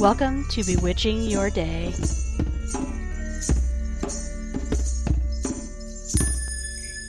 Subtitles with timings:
[0.00, 1.92] Welcome to Bewitching Your Day.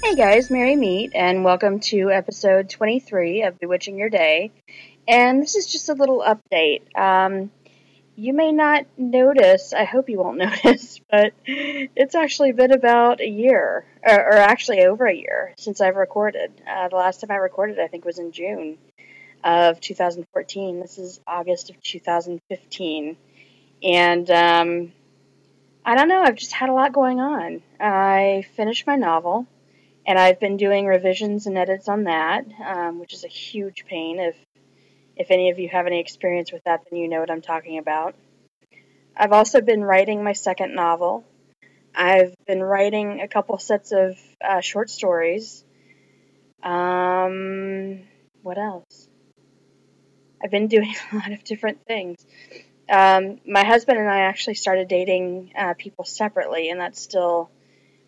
[0.04, 4.52] Hey guys, Mary Meet, and welcome to episode 23 of Bewitching Your Day.
[5.07, 6.82] And this is just a little update.
[6.98, 7.52] Um,
[8.15, 13.29] you may not notice, I hope you won't notice, but it's actually been about a
[13.29, 16.60] year, or, or actually over a year, since I've recorded.
[16.68, 18.79] Uh, the last time I recorded, I think, was in June
[19.43, 20.79] of 2014.
[20.79, 23.18] This is August of 2015.
[23.82, 24.92] And um,
[25.86, 27.62] I don't know, I've just had a lot going on.
[27.79, 29.48] I finished my novel,
[30.06, 34.20] and I've been doing revisions and edits on that, um, which is a huge pain.
[34.20, 34.36] If
[35.16, 37.78] if any of you have any experience with that, then you know what I'm talking
[37.78, 38.16] about.
[39.17, 41.26] I've also been writing my second novel.
[41.94, 45.66] I've been writing a couple sets of uh, short stories.
[46.64, 48.00] Um,
[48.44, 49.09] what else?
[50.42, 52.26] I've been doing a lot of different things.
[52.90, 57.52] Um, my husband and I actually started dating uh, people separately, and that's still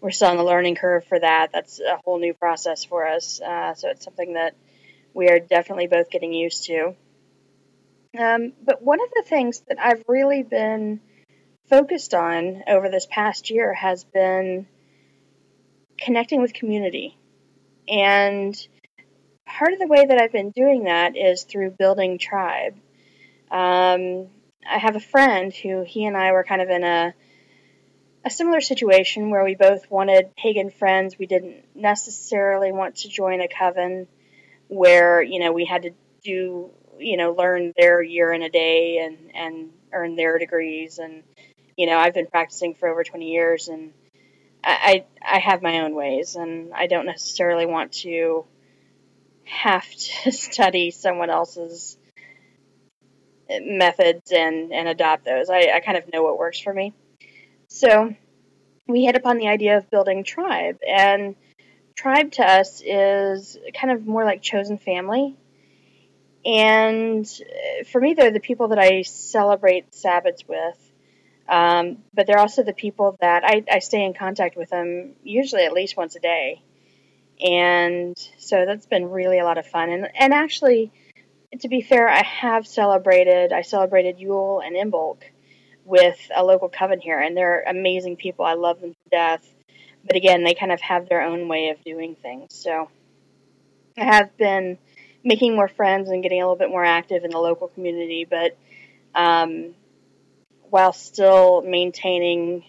[0.02, 1.52] we're still on the learning curve for that.
[1.54, 3.40] That's a whole new process for us.
[3.40, 4.56] Uh, so it's something that
[5.14, 6.96] we are definitely both getting used to.
[8.18, 11.00] Um, but one of the things that I've really been
[11.70, 14.68] focused on over this past year has been
[15.98, 17.18] connecting with community.
[17.88, 18.56] And
[19.58, 22.76] part of the way that I've been doing that is through building tribe.
[23.50, 24.28] Um,
[24.68, 27.14] I have a friend who he and I were kind of in a
[28.24, 31.18] a similar situation where we both wanted pagan friends.
[31.18, 34.08] We didn't necessarily want to join a coven
[34.68, 35.92] where you know we had to
[36.24, 41.24] do you know learn their year in a day and and earn their degrees and
[41.76, 43.92] you know I've been practicing for over 20 years and
[44.64, 48.46] I I have my own ways and I don't necessarily want to
[49.52, 51.98] have to study someone else's
[53.50, 55.50] methods and and adopt those.
[55.50, 56.94] I, I kind of know what works for me.
[57.68, 58.16] So
[58.88, 61.36] we hit upon the idea of building tribe and
[61.96, 65.38] tribe to us is kind of more like chosen family.
[66.44, 67.30] And
[67.92, 70.92] for me, they're the people that I celebrate Sabbats with.
[71.48, 75.66] Um, but they're also the people that I, I stay in contact with them usually
[75.66, 76.64] at least once a day.
[77.42, 79.90] And so that's been really a lot of fun.
[79.90, 80.92] And, and actually,
[81.60, 85.18] to be fair, I have celebrated, I celebrated Yule and Imbolc
[85.84, 88.46] with a local coven here, and they're amazing people.
[88.46, 89.48] I love them to death
[90.06, 92.54] but again, they kind of have their own way of doing things.
[92.54, 92.90] So
[93.98, 94.78] I have been
[95.24, 98.58] making more friends and getting a little bit more active in the local community, but
[99.14, 99.76] um,
[100.70, 102.64] while still maintaining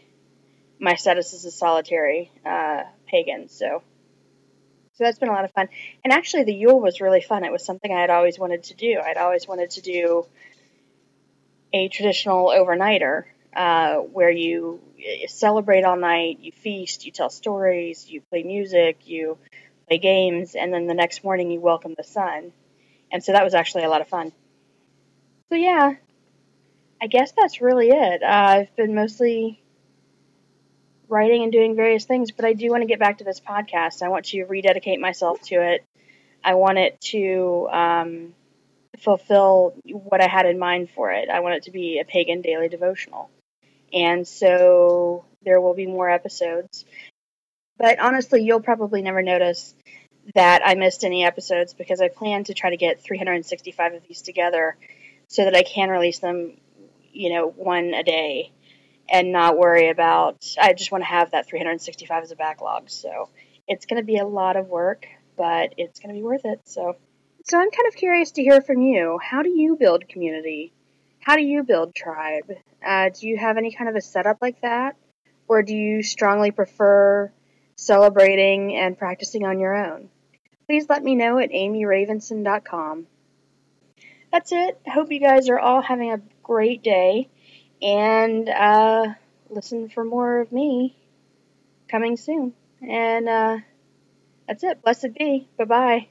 [0.78, 3.48] my status as a solitary uh, pagan.
[3.48, 3.82] So.
[4.94, 5.68] So that's been a lot of fun.
[6.04, 7.44] And actually, the Yule was really fun.
[7.44, 9.00] It was something I had always wanted to do.
[9.00, 10.26] I'd always wanted to do
[11.72, 13.24] a traditional overnighter
[13.56, 14.80] uh, where you
[15.28, 19.38] celebrate all night, you feast, you tell stories, you play music, you
[19.88, 22.52] play games, and then the next morning you welcome the sun.
[23.10, 24.32] And so that was actually a lot of fun.
[25.48, 25.94] So, yeah,
[27.00, 28.22] I guess that's really it.
[28.22, 29.61] Uh, I've been mostly
[31.12, 34.02] writing and doing various things, but I do want to get back to this podcast.
[34.02, 35.84] I want to rededicate myself to it.
[36.42, 38.34] I want it to um,
[38.98, 41.28] fulfill what I had in mind for it.
[41.28, 43.30] I want it to be a pagan daily devotional.
[43.92, 46.86] And so there will be more episodes.
[47.76, 49.74] But honestly, you'll probably never notice
[50.34, 54.22] that I missed any episodes because I plan to try to get 365 of these
[54.22, 54.76] together
[55.28, 56.56] so that I can release them,
[57.12, 58.52] you know, one a day
[59.08, 62.90] and not worry about I just want to have that 365 as a backlog.
[62.90, 63.28] So
[63.68, 65.06] it's going to be a lot of work,
[65.36, 66.60] but it's going to be worth it.
[66.64, 66.96] So
[67.44, 69.18] so I'm kind of curious to hear from you.
[69.20, 70.72] How do you build community?
[71.20, 72.50] How do you build tribe?
[72.84, 74.96] Uh, do you have any kind of a setup like that?
[75.48, 77.32] Or do you strongly prefer
[77.76, 80.08] celebrating and practicing on your own?
[80.66, 83.06] Please let me know at amyravenson.com.
[84.32, 84.80] That's it.
[84.86, 87.28] Hope you guys are all having a great day
[87.82, 89.14] and uh,
[89.50, 90.96] listen for more of me
[91.88, 92.54] coming soon.
[92.80, 93.58] And uh,
[94.46, 94.82] that's it.
[94.82, 95.48] Blessed be.
[95.58, 96.08] Bye bye.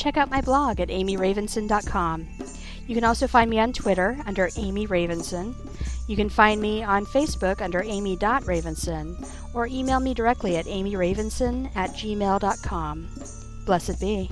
[0.00, 2.26] check out my blog at amyravenson.com.
[2.86, 5.54] You can also find me on Twitter under Amy Ravenson.
[6.08, 11.90] You can find me on Facebook under amy.ravenson or email me directly at amyravenson at
[11.90, 13.08] gmail.com.
[13.64, 14.30] Blessed be.